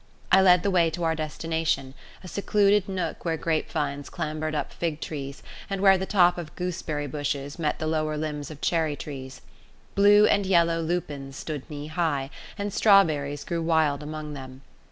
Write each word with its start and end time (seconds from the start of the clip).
I 0.31 0.41
led 0.41 0.63
the 0.63 0.71
way 0.71 0.89
to 0.89 1.03
our 1.03 1.13
destination 1.13 1.93
a 2.23 2.27
secluded 2.27 2.89
nook 2.89 3.23
where 3.23 3.37
grape 3.37 3.69
vines 3.69 4.09
clambered 4.09 4.55
up 4.55 4.73
fig 4.73 4.99
trees, 4.99 5.43
and 5.69 5.79
where 5.79 5.95
the 5.95 6.07
top 6.07 6.39
of 6.39 6.55
gooseberry 6.55 7.05
bushes 7.05 7.59
met 7.59 7.77
the 7.77 7.85
lower 7.85 8.17
limbs 8.17 8.49
of 8.49 8.61
cherry 8.61 8.95
trees. 8.95 9.41
Blue 9.93 10.25
and 10.25 10.47
yellow 10.47 10.81
lupins 10.81 11.35
stood 11.35 11.69
knee 11.69 11.85
high, 11.85 12.31
and 12.57 12.73
strawberries 12.73 13.43
grew 13.43 13.61
wild 13.61 14.01
among 14.01 14.33
them. 14.33 14.63